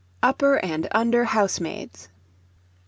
UPPER 0.23 0.55
AND 0.65 0.87
UNDER 0.93 1.25
HOUSEMAIDS. 1.25 2.09